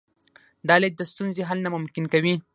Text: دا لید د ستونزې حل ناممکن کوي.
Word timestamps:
دا 0.67 0.75
لید 0.81 0.93
د 0.97 1.01
ستونزې 1.11 1.41
حل 1.49 1.59
ناممکن 1.65 2.03
کوي. 2.13 2.35